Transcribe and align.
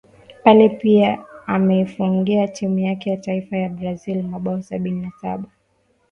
Pele 0.43 0.69
pia 0.69 1.25
ameifungia 1.47 2.47
timu 2.47 2.79
yake 2.79 3.09
ya 3.09 3.17
taifa 3.17 3.57
ya 3.57 3.69
Brazil 3.69 4.23
mabao 4.23 4.61
sabini 4.61 5.01
na 5.01 5.11
Saba 5.21 5.45